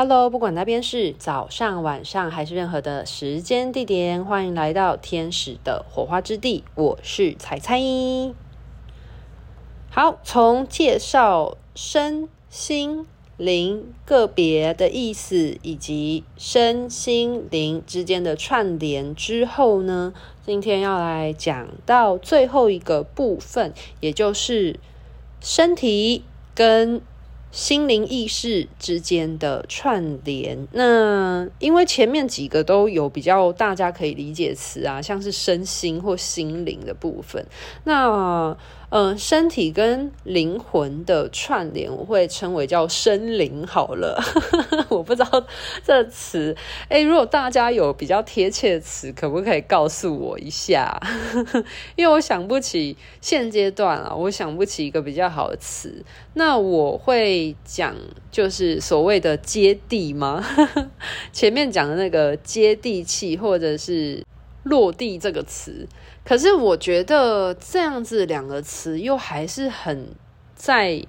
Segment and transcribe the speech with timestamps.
[0.00, 6.62] Hello，不管那边是早上、晚上还是任何的时间地点，欢迎来到天使的火花之地。
[6.76, 7.80] 我是采采。
[9.90, 20.14] 好，从介绍身心灵个别的意思，以及身心灵之间的串联之后呢，
[20.46, 24.78] 今天要来讲到最后一个部分，也就是
[25.40, 26.22] 身体
[26.54, 27.02] 跟
[27.50, 37.44] 心灵意识之间的串联，那因为前面几个都有比较大家可以理解词啊，像是身心或心灵的部分，
[37.84, 38.56] 那。
[38.90, 44.18] 嗯、身体跟灵魂的串联，我会称为叫生灵好了。
[44.88, 45.46] 我不知道
[45.84, 46.56] 这词，
[46.88, 50.98] 哎，如果大家有比较贴切的词，可不可以告诉我一下？
[51.96, 56.02] 因为我想不起现阶段啊，我想不起一个比较好的词。
[56.32, 57.94] 那我会讲，
[58.30, 60.42] 就是所谓的接地吗？
[61.30, 64.24] 前面讲的那个接地气，或者是。
[64.64, 65.88] 落地这个词，
[66.28, 70.08] 可是我觉得这样子两个词又还是很
[70.54, 71.02] 在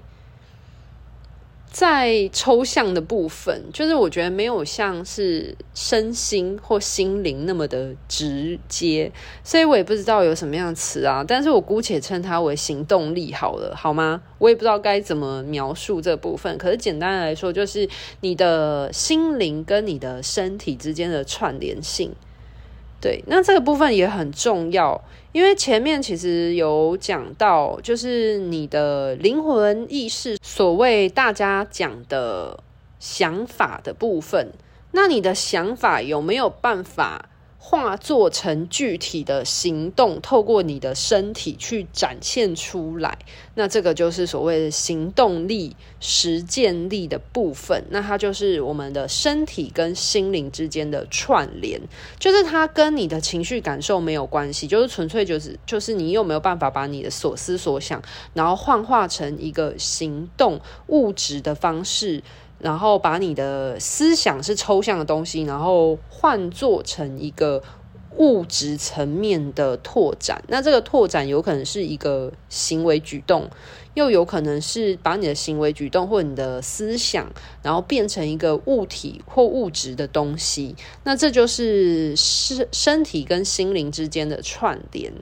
[1.69, 9.11] 在抽象的部分，就是我觉得没有像是身心或心灵那么的直接，
[9.43, 14.21] 所以我也不知道有什么样的词啊，但是我姑且称它为行动力好了，好吗？
[14.37, 17.89] 我也不知道该怎么描述这部分，可是简单来说，就是
[18.21, 22.15] 你的心灵跟你的身体之间的串联性。
[23.01, 32.59] 对，那这个部分也很重要，因为前面其实有讲到，就是你的灵魂意识，所谓大家讲的
[32.99, 34.51] 想法的部分，
[34.91, 37.29] 那你的想法有没有办法
[37.61, 43.19] 化作成具体的行动，透过你的身体去展现出来，
[43.53, 47.83] 那这个就是所谓的行动力、实践力的部分。
[47.89, 51.79] 那它就是我们的身体跟心灵之间的串联，
[52.17, 58.01] 就是它跟你的情绪感受没有关系，就是纯粹就是就是你有没有办法把你的所思所想，
[58.33, 62.23] 然后幻化成一个行动物质的方式。
[62.59, 67.63] 然后把你的思想是抽象的东西，然后换做成一个
[68.17, 70.43] 物质层面的拓展。
[70.47, 73.49] 那这个拓展有可能是一个行为举动，
[73.93, 77.31] 又有可能是把你的行为举动或你的思想，
[77.63, 80.75] 然后变成一个物体或物质的东西。
[81.03, 85.13] 那这就是身身体跟心灵之间的串联。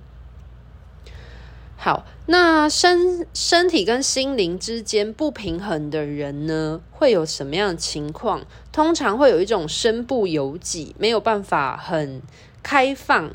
[1.80, 8.42] 好，那身身体跟心灵之间不平衡的人呢，会有什么样的情况？
[8.72, 12.22] 通常会有一种身不由己，没有办法很
[12.64, 13.32] 开放，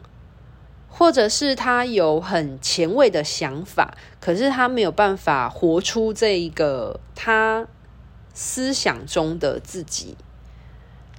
[0.89, 7.69] 或者是他有很前卫的想法，可是他没有办法活出这一个他
[8.35, 10.17] 思想中的自己。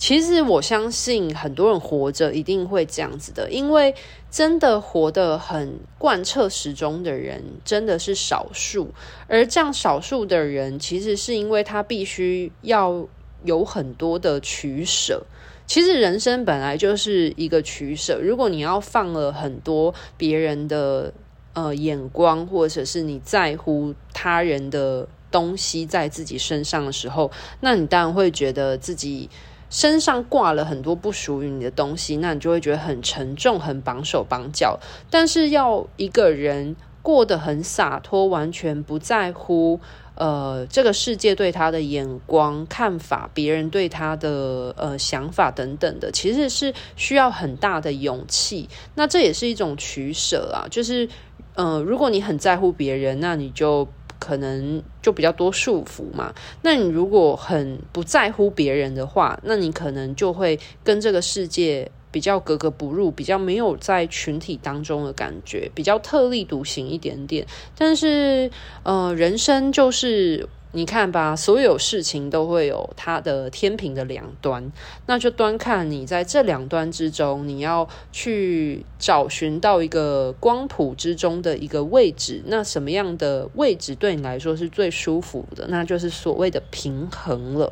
[0.04, 3.96] 其实我相信很多人活着一定会这样子的，因为
[4.30, 8.90] 真的活得很贯彻始终的人真的是少数，
[9.30, 13.08] 而这样少数的人，其实是因为他必须要
[13.46, 15.24] 有很多的取舍。
[15.66, 21.14] 其实人生本来就是一个取舍，如果你要放了很多别人的
[21.54, 27.32] 呃眼光，或者是你在乎他人的东西在自己身上的时候，
[27.62, 29.30] 那你当然会觉得自己。
[29.74, 34.80] 身上挂了很多不属于你的东西，那你就会觉得很沉重、很绑手绑脚。
[35.10, 39.80] 但是要一个人过得很洒脱，完全不在乎
[40.14, 48.70] 呃这个世界对他的眼光、看法，别人对他的呃想法等等的，其实是需要很大的勇气。
[48.94, 51.10] 那这也是一种取舍啊，就是
[51.56, 53.88] 呃，如果你很在乎别人，那你就。
[54.24, 56.34] 可能就比较多束缚嘛。
[56.62, 67.46] 那你如果很不在乎别人的话，那你可能就会跟这个世界比较格格不入，比较没有在群体当中的感觉，比较特立独行一点点。
[67.78, 68.50] 但是，
[68.84, 70.48] 呃，人生就是。
[70.76, 74.72] 你看吧，所有事情都会有它的天平的两端，
[75.06, 82.42] 那就端看你在这两端之中，你要去找寻到一个光谱之中的一个位置。
[82.48, 85.68] 那什么样的位置对你来说是最舒服的？
[85.70, 87.72] 那就是所谓的平衡了。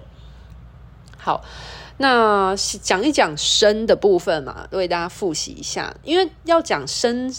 [1.17, 1.43] 好，
[1.97, 7.33] 那讲一讲身的部分嘛，为大家复习一下，因为要讲身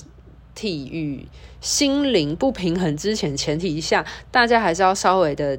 [0.55, 1.27] 体与
[1.63, 5.59] 心灵不平衡之前，前提下，大家还是要稍微的，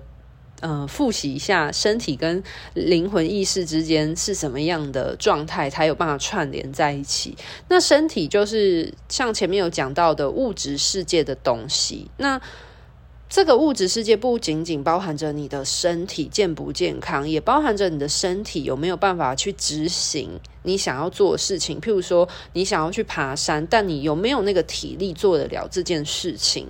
[0.60, 7.36] 呃，复习一下身体跟灵魂意识之间是什么样的状态，才有办法串联在一起。
[7.70, 12.40] 那身体就是像前面有讲到的物质世界的东西，那
[13.34, 21.82] 这个物质世界不仅仅包含着你的身体健不健康，也包含着你的身体有没有办法去执行你想要做的事情。
[21.82, 26.68] 譬如说，你想要去爬山，但你有没有那个体力做得了这件事情？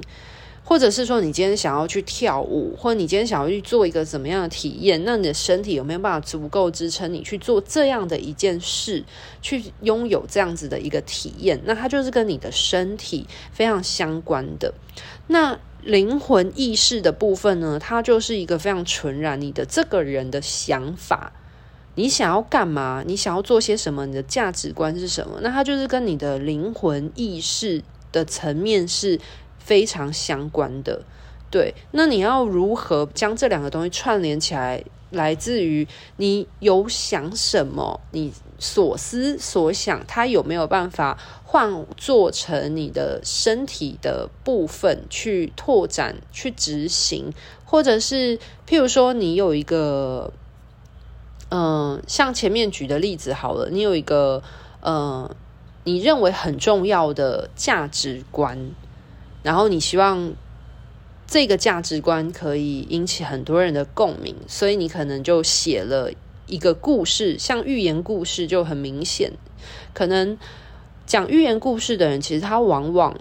[0.64, 5.04] 或者是说，你今天想要去跳舞，或者你今天想要去做一个怎么样的体验？
[5.04, 9.04] 那你的身体有没有办法足够支撑你去做这样的一件事，
[9.42, 11.60] 去拥有这样子的一个体验？
[11.66, 14.74] 那它就是跟你的身体非常相关的。
[15.28, 21.34] 那灵魂意识的部分呢，它就是一个非常纯然你的这个人的想法，
[21.96, 23.04] 你想要干嘛？
[23.06, 24.06] 你想要做些什么？
[24.06, 25.40] 你的价值观是什么？
[25.42, 29.20] 那它就是跟你的灵魂意识的层面是。
[29.66, 31.06] 非常相关的，
[31.50, 31.74] 对。
[31.92, 34.84] 那你要如何将这两个东西串联起来？
[35.12, 35.88] 来自于
[36.18, 38.34] 你有想什么，你
[38.64, 47.34] 所思所想，它有没有办法换做成你的身体的部分去拓展、去执行？
[47.66, 50.32] 或者是，譬如说，你有一个，
[51.50, 54.42] 嗯、像前面举的例子好了，你有一个，
[54.80, 55.36] 嗯、呃，
[55.84, 58.72] 你认为很重要的价值观。
[59.44, 60.32] 然后你希望
[61.28, 66.10] 这个价值观可以引起很多人的共鸣，所以你可能就写了
[66.48, 69.32] 一个故事，像寓言故事就很明显。
[69.94, 70.38] 可能
[71.06, 73.18] 讲寓言故事的人，其实他往往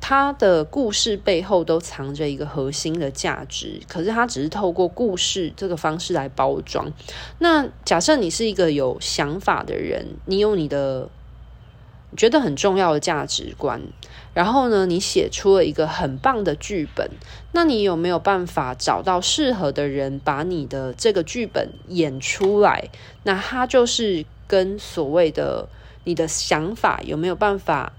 [0.00, 6.90] 他的故事背后都藏着一个核心的价值，可是他只是透过故事这个方式来包装。
[7.38, 11.08] 那假设你是一个有想法的人，你有你的
[12.16, 13.80] 觉得很重要的价值观。
[14.32, 17.10] 然后呢，你写出了一个很棒的剧本，
[17.52, 22.90] 那你有没有办法找到适合的人把你的这个剧本演出来？
[23.24, 25.68] 那它就是跟所谓的
[26.04, 27.92] 你的想法有没有办法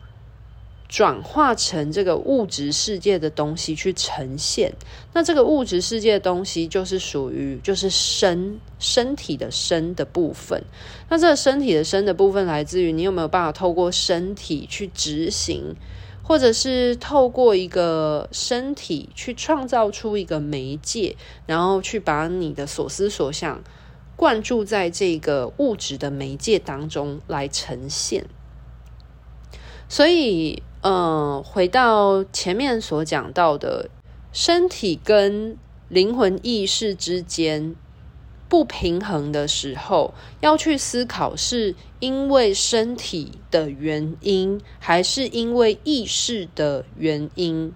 [0.88, 4.74] 转化成这个物质世界的东西去呈现？
[5.14, 10.64] 那这个物质世界的东西就是属于就是身身体的身的部分。
[11.10, 15.76] 那这个身体的身的部分来自于你有没有办法透过身体去执行？
[16.32, 23.62] 或者是透过一个身体去创造出一个媒介，然后去把你的所思所想
[24.16, 28.26] 灌注在这个物质的媒介当中来呈现。
[29.90, 33.90] 所以，呃，回到前面所讲到的，
[34.32, 35.58] 身体跟
[35.90, 37.76] 灵魂意识之间。
[38.52, 47.72] 不平衡的时候，要去思考是因为身体的原因，还是因为意识的原因？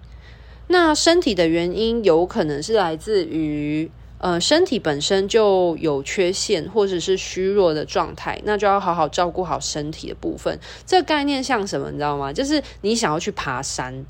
[0.66, 10.58] 那身体的原因有可能是来自于，呃，身体本身就有缺陷或者是虚弱的状态，那就要好好照顾好身体的部分。
[10.84, 11.90] 这概念像什么？
[11.90, 12.30] 你知道吗？
[12.34, 14.04] 就是你想要去爬山，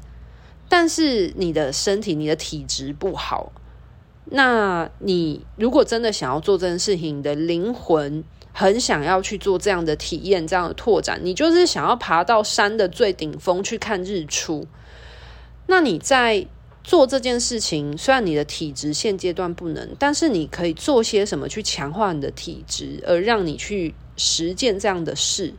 [0.68, 3.52] 但是你的身体、你的体质不好。
[4.28, 14.66] 那你如果真的想要做这件事情，你的灵魂很想要去做这样的体验、这样的拓展，你就是想要爬到山的最顶峰去看日出。
[15.68, 16.44] 那你在
[16.82, 25.54] 做这件事情，虽然你的体质现阶段不能，但是你可以做些什么去强化你的体质，而让你去实践这样的事。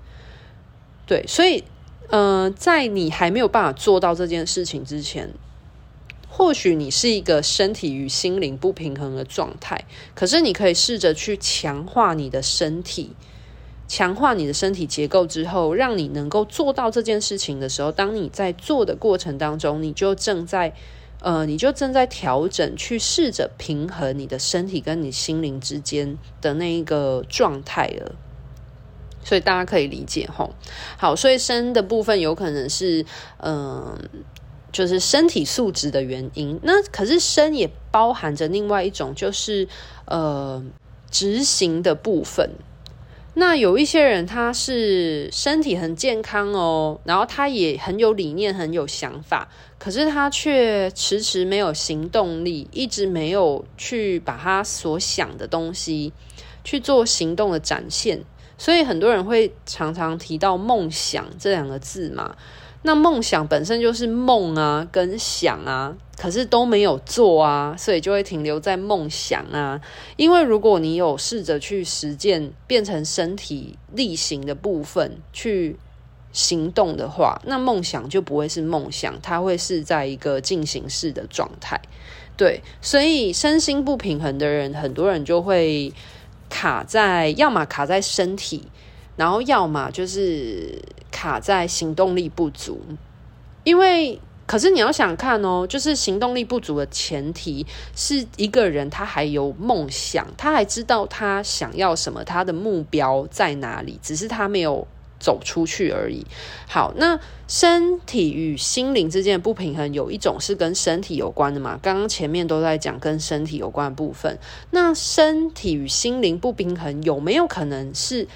[1.05, 1.63] 对，所以，
[2.09, 5.33] 嗯、呃，在你还没有办法做到这件事情之前。
[6.37, 13.15] 或许你是一个身体与心灵不平衡的状态，可是你可以试着去强化你的身体，
[13.87, 20.75] 强化你的身体结构之后，让你能够做到这件事情的时候，当你在做的过程当中，你就正在
[21.21, 28.13] 呃，你就正在调整，去试着平衡你的身体跟你心灵之间的那一个状态了。
[29.23, 30.53] 所以大家可以理解吼，
[30.97, 33.03] 好，所以身的部分有可能是
[33.39, 33.97] 嗯。
[34.71, 39.67] 就是身体素质的原因，那可是身也包含着另外一种，就是
[40.05, 40.63] 呃
[41.09, 42.51] 执行的部分。
[43.33, 49.47] 那有一些人他是身体很健康哦，然后他也很有理念、很有想法，
[49.77, 56.11] 可是他却迟迟没有行动力，一直没有去把他所想的东西
[56.63, 58.23] 去做行动的展现。
[58.57, 62.35] 所以很多人会常常提到梦想这两个字嘛。
[62.83, 69.81] 那梦想本身就是梦啊，跟想啊，可是都没有做啊，所以就会停留在梦想啊。
[70.15, 75.77] 因为如果你有试着去实践，变成身体力行的部分去
[76.31, 81.81] 行动的话，那梦想就不会是梦想，它会是在一个进行式的状态。
[82.37, 85.91] 对，所以身心不平衡的人，很多人就会
[86.49, 88.67] 卡在，要么卡在身体。
[89.15, 90.79] 然后，要么就是
[91.17, 92.79] 卡在行动力不足，
[93.63, 104.87] 因为可是你要想看哦，就是行动力不足的前提是一个人他还有梦想，他还知道他想要什么，他的目标在哪里，只是他没有
[105.19, 106.23] 走出去而已。
[106.67, 111.79] 好，那身体与心灵之间的不平衡，有一种是跟身体有关的嘛？
[111.81, 114.37] 刚刚前面都在讲跟身体有关的部分，
[114.69, 118.27] 那身体与心灵不平衡，有没有可能是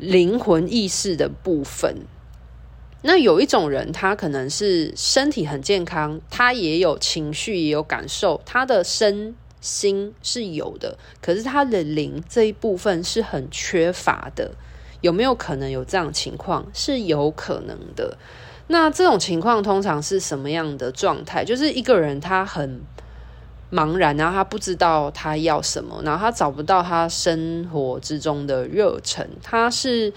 [0.00, 1.94] 灵魂意识的部分？
[3.02, 14.52] 那有一种人，他可能是身体很健康，他也有情绪，也有感受，他的身心是有的，可是他的灵这一部分是很缺乏的。
[15.02, 16.66] 有没有可能有这样情况？
[16.72, 18.16] 是有可能的。
[18.68, 21.44] 那这种情况通常是什么样的状态？
[21.44, 22.80] 就是一个人他很
[23.72, 30.12] 茫然，然后他不知道他要什么，然后他找不到他生活之中的热忱，他是。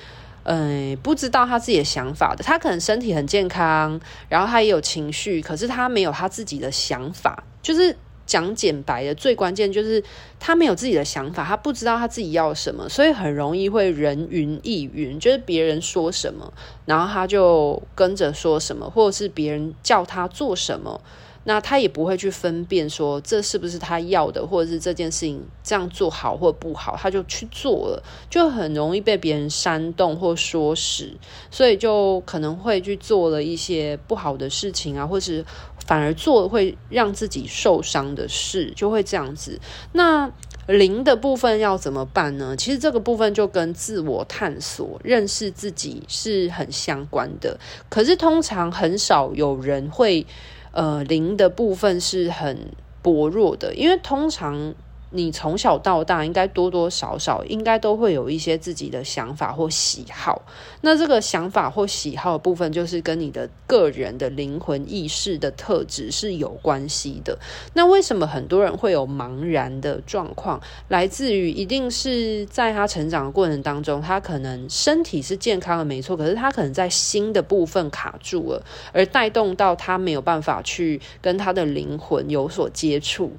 [0.46, 7.42] 嗯，不知道他自己的想法的，他可能身体很健康，然后他也有情绪，可是他没有他自己的想法。
[7.62, 7.96] 就是
[8.26, 10.04] 讲简白的，最关键就是
[10.42, 16.52] 他没有自己的想法，他不知道他自己要什么，所以很容易会人云亦云，就是别人说什么，
[16.84, 21.00] 然后他就跟着说什么，或者是别人叫他做什么。
[21.46, 31.12] 那他也不会去分辨说这是不是他要的，或者是这件事情这样做好或不好，他就去做了，就很容易被别人煽动或说死，
[31.52, 35.44] 所以就可能会去做了一些不好的事情啊，或是
[35.86, 39.60] 反而做会让自己受伤的事，就会这样子。
[39.92, 40.32] 那
[40.68, 42.56] 灵的部分要怎么办呢？
[42.56, 47.60] 其实这个部分就跟自我探索、认识自己是很相关的，
[47.90, 50.26] 可是通常很少有人会。
[50.74, 54.76] 呃，零的部分是很薄弱的，因为通常。
[55.16, 60.42] 你从小到大，应该多多少少应该都会有一些自己的想法或喜好。
[60.82, 67.38] 那这个想法或喜好的部分，就是跟你的个人的灵魂意识的特质是有关系的。
[67.74, 70.60] 那为什么很多人会有茫然的状况？
[70.88, 83.32] 来自于一定是在他成长的过程当中，他可能身体是健康的，没错，可是他可能在心的部分卡住了，而带动到他没有办法去跟他的灵魂有所接触。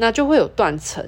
[0.00, 1.06] 那就会有断层，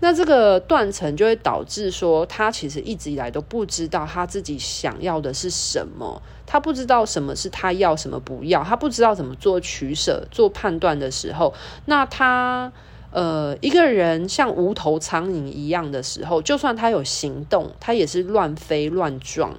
[0.00, 11.52] 那这个断层就会导致说，他其实一直以来都不知道他自己想要的是什么，他不知道什么是他要，什么不要，他不知道怎么做取舍、做判断的时候，
[11.84, 12.72] 那他
[13.10, 19.52] 呃一个人像无头苍蝇一样的时候，就算他有行动，他也是乱飞乱撞，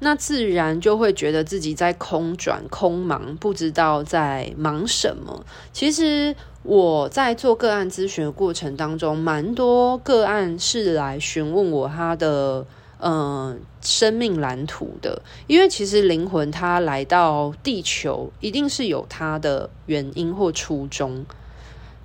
[0.00, 5.44] 那自然就会觉得自己在空转、空忙，不知道在忙什么。
[5.72, 6.34] 其实。
[6.64, 12.66] 我在做个案咨询的过程当中，蛮多个案是来询问我他的
[13.00, 21.24] 嗯、生命蓝图的，因为其实灵魂它来到地球，一定是有它的原因或初衷，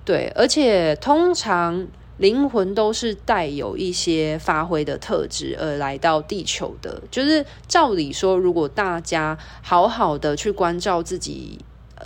[0.05, 11.59] 对，而且通常灵魂都是带有一些发挥的特质而来到地球的，就是照理说，如果大家好好的去关照自己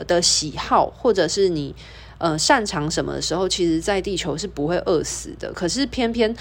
[0.08, 1.76] 的喜好，或者是你。
[2.20, 5.54] 呃，擅长什么的时候，其实，在地球是不会饿死的。
[5.54, 6.36] 可是，偏偏，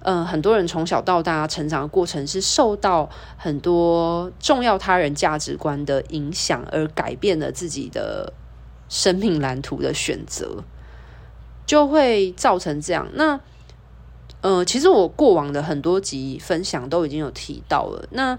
[0.00, 8.30] 呃，很多人从小到大成长的过程是受到很多重要他人价值观的影响，而改变了自己的
[8.90, 10.62] 生命蓝图的选择，
[11.66, 13.06] 就会造成这样。
[13.14, 13.40] 那，
[14.40, 18.06] 呃，其实我过往的很多集分享都已经有提到了。
[18.10, 18.38] 那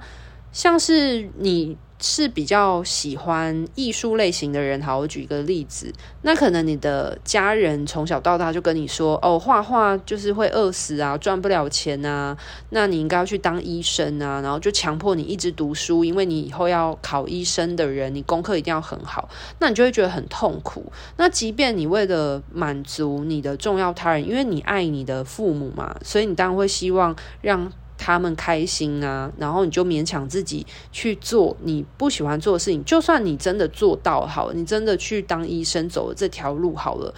[0.51, 1.77] 像是你。
[2.05, 5.89] 是比较喜欢艺术类型的人，好，我举一个例子，
[6.24, 12.38] 那可能你的家人从小到大就跟你说，哦，画画就是会饿死啊，赚不了钱啊，
[12.72, 19.29] 那你应该要去当医生啊，然后就强迫你一直读书，因为你以后要考医生的人，你功课一定要很好，
[19.60, 20.91] 那你就会觉得很痛苦。
[21.15, 27.72] 那即便你为了满足你的重要他人，因为你爱你的父母嘛，所以你当然会希望让。
[27.98, 32.84] 他们开心啊，然后你就勉强自己去做你不喜欢做的事情。
[32.84, 37.14] 就算你真的做到好，你真的去当医生走了这条路好了，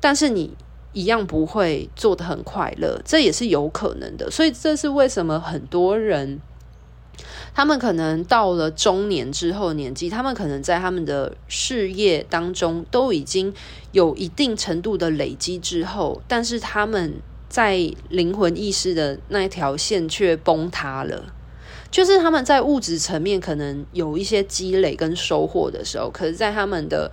[0.00, 0.56] 但是你
[0.92, 4.30] 一样不会做得很快乐，这也是有可能的。
[4.30, 6.40] 所以这是为什么很多人，
[7.54, 13.52] 他们可能到了中年之后年纪，他们可能在他们的事业当中都已经
[13.92, 17.14] 有一定程度的累积之后，但是他们。
[17.54, 21.32] 在灵魂意识的那一条线却崩塌了，
[21.88, 27.12] 就是他们在物质层面可能有一些积累跟收获的时候，可是，在他们的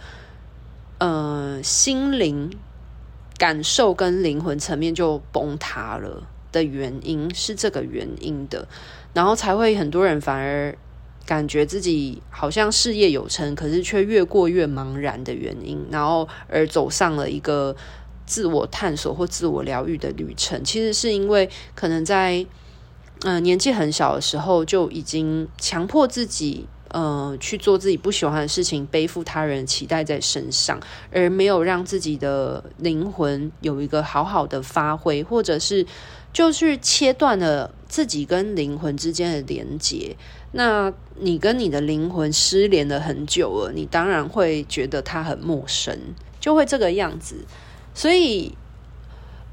[0.98, 2.50] 呃心灵
[3.38, 8.68] 感受跟灵魂层面就崩塌了的原因是这个原因的，
[9.14, 10.76] 然后才会很多人反而
[11.24, 17.76] 感觉自己好像事业有成，可是却越过越茫然的原因，然后而走上了一个
[18.32, 20.64] 自我探索或自我疗愈的旅程。
[20.64, 22.46] 其实是因为可能在
[23.24, 26.68] 嗯、年纪很小的时候就已经强迫自己。
[26.94, 30.78] 呃，去做自己不喜欢的事情，背负他人期待在身上，
[31.10, 35.86] 而没有让自己的灵魂有一个好好的发挥，或者是
[36.34, 40.18] 就去切断了自己跟灵魂之间的连接。
[40.52, 45.98] 那你跟你的灵魂失联了很久了，你当然会觉得他很陌生，
[46.42, 47.46] 就会这个样子。
[47.94, 48.56] 所以，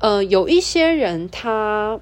[0.01, 2.01] 呃，有一些人他。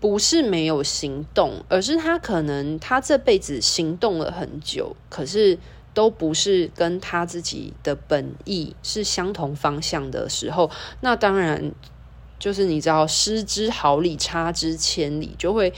[0.00, 5.56] 不是没有行动，而是他可能他这辈子行动了很久，可是
[5.94, 10.68] 都不是跟他自己的本意是相同方向的时候，
[11.02, 11.70] 那当然
[12.40, 15.72] 就是你知道失之毫厘，差之千里，就会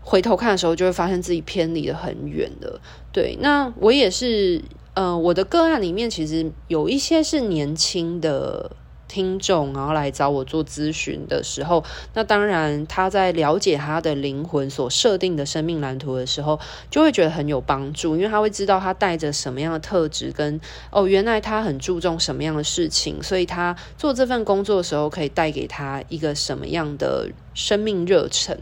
[0.00, 2.80] 回头看的时候，就会发现自己偏离的很远了。
[3.12, 4.62] 对，那我也是，
[4.94, 8.76] 呃，我的个案里面其实有一些是年轻的。
[9.12, 16.58] 听众，然后来找我做咨询的时候，那当然他在了解他的灵魂所设定的生命蓝图的时候，
[16.90, 20.58] 就会觉得很有帮助，因为他会知道他带着什么样的特质，跟
[20.90, 28.58] 哦，原来他很注重什么样的事情，所以他做这份工作的时候可以带给他一个什么样的生命热忱。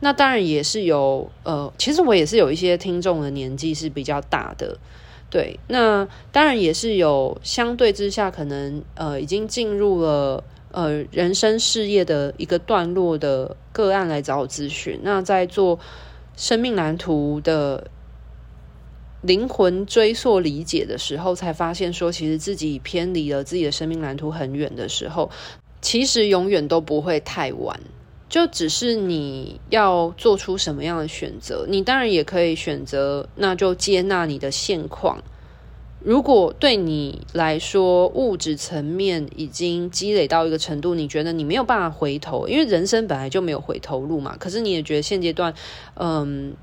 [0.00, 4.76] 那当然也是有呃，其实我也是有一些听众的年纪是比较大的。
[5.30, 15.00] 对，那当然也是有相对之下，可能呃已经进入了呃人生事业的一个段落的个案来找我咨询。
[15.02, 15.80] 那在做
[16.36, 17.88] 生命蓝图的
[19.22, 25.30] 灵魂追溯理解的时候，才发现说，其实自己偏离了自己的生命蓝图很远的时候，
[25.80, 27.80] 其实永远都不会太晚。
[28.34, 35.22] 就只是你要做出什么样的选择，你当然也可以选择，那就接纳你的现况。
[36.00, 44.36] 如果对你来说，物质层面已经积累到一个程度，你觉得你没有办法回头，因为人生本来就没有回头路嘛。
[44.36, 45.54] 可是你也觉得现阶段，
[45.94, 46.56] 嗯，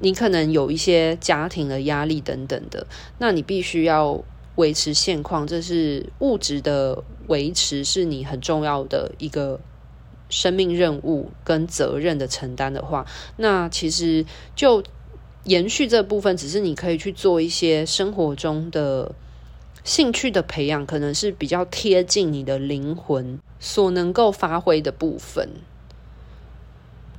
[0.00, 2.86] 你可能有一些家庭的压力等等的，
[3.18, 4.22] 那你必须要
[4.54, 9.58] 维持现况，这是物质的维持，是你很重要的一个。
[10.28, 14.82] 生命任务跟责任的承担的话，那其实就
[15.44, 19.12] 延续这部分，只是你可以去做一些生活中的
[19.84, 25.48] 兴趣的培养，可能是比较贴近你的灵魂所能够发挥的部分。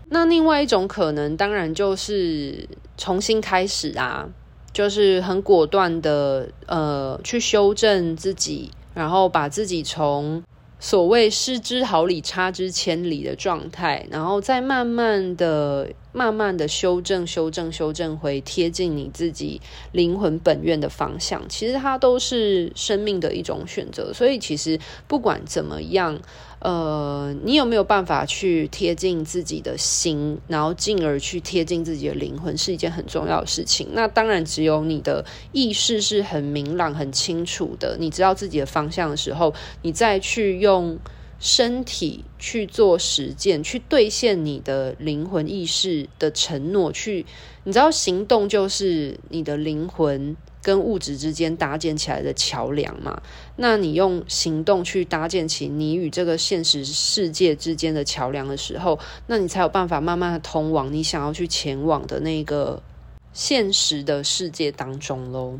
[0.09, 4.29] 那另外一种可能，当然就是重新开始啊，
[4.71, 10.43] 就是很果断的呃去修正自己，然后把自己从。
[10.79, 21.41] 所谓失之毫厘，差之千里的状态，然后再慢慢的、慢慢的修正、修正、修正回贴近你自己灵魂本愿的方向。
[21.47, 24.13] 其实它都是生命的一种选择。
[24.13, 26.19] 所以，其实不管怎么样。
[26.61, 33.87] 呃，你有没有办法去贴近自己的心，然后进而去贴近自己的灵魂，是一件很重要的事情。
[33.93, 40.99] 那当然，只有你的意识是很明朗、很清楚的，你知道自己的方向的时候，你再去用
[41.39, 46.91] 身体去做实践，去兑现你的灵魂意识的承诺。
[46.91, 47.25] 去，
[47.63, 50.35] 你知道，行动就是你的灵魂。
[50.61, 53.21] 跟物质之间搭建起来的桥梁嘛，
[53.55, 62.83] 那你用行动去搭建起你与这个现实世界之间的桥梁的时候，那你才有办法慢慢的通往你想要去前往的那个
[63.31, 65.57] 现实的世界当中喽。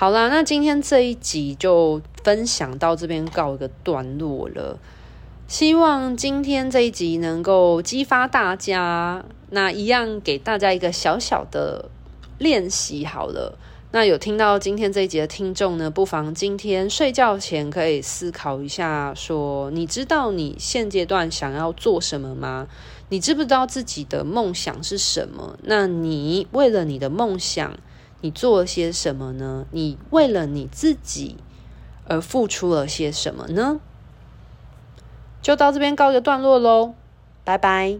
[0.00, 4.78] 好啦，那今天这一集就分享到这边告一个段落了。
[5.46, 11.90] 希望今天这一集能够激发大家，那一样给大家一个小小的
[12.38, 13.58] 练习好了。
[13.90, 22.68] 那有听到今天这一集的听众呢，不妨今天睡觉前可以思考一下，说你知道你现阶段想要做什么吗？
[23.10, 25.58] 你知不知道自己的梦想是什么？
[25.64, 27.78] 那你为了你的梦想，
[28.22, 29.66] 你做了些什么呢？
[29.70, 31.36] 你为了你自己
[32.06, 33.80] 而付出了些什么呢？
[35.40, 36.94] 就到这边告一个段落喽，
[37.44, 37.98] 拜拜。